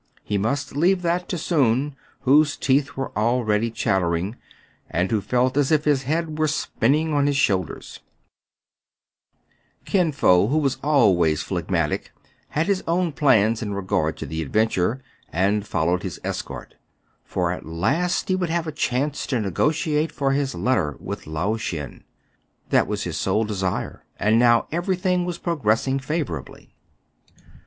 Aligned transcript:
He 0.23 0.39
must 0.39 0.75
leave 0.75 1.03
that 1.03 1.29
to 1.29 1.37
Soun, 1.37 1.95
whose 2.21 2.57
teeth 2.57 2.97
were 2.97 3.15
already 3.15 3.69
chattering, 3.69 4.35
and 4.89 5.11
who 5.11 5.21
felt 5.21 5.55
as 5.57 5.71
if 5.71 5.85
his 5.85 6.01
head 6.09 6.39
were 6.39 6.47
spinning 6.47 7.13
on 7.13 7.27
his 7.27 7.37
shoulders. 7.37 7.99
26o 9.27 9.29
TRIBULATIONS 9.29 9.35
OF 9.35 9.35
A 9.45 9.89
CHTNAMAN. 9.89 9.91
Kin 9.91 10.11
Fo, 10.11 10.47
who 10.47 10.57
was 10.57 10.77
always 10.81 11.43
phicgmatic, 11.43 12.09
bad 12.55 12.65
his 12.65 12.83
own 12.87 13.11
plans 13.11 13.61
in 13.61 13.75
regard 13.75 14.17
to 14.17 14.25
the 14.25 14.41
adventure, 14.41 15.03
and 15.31 15.67
followed 15.67 16.01
his 16.01 16.19
escort; 16.23 16.73
for 17.23 17.51
at 17.51 17.67
last 17.67 18.27
he 18.29 18.35
would 18.35 18.49
have 18.49 18.65
a 18.65 18.71
chance 18.71 19.27
to 19.27 19.39
nego 19.39 19.69
tiate 19.69 20.11
for 20.11 20.31
his 20.31 20.55
letter 20.55 20.97
with 20.99 21.27
Lao 21.27 21.57
Shen. 21.57 22.03
That 22.71 22.87
was 22.87 23.03
his 23.03 23.17
sole 23.17 23.43
desire, 23.43 24.03
and 24.17 24.39
now 24.39 24.65
every 24.71 24.95
thing 24.95 25.25
was 25.25 25.37
progressing 25.37 25.99
favorably. 25.99 26.73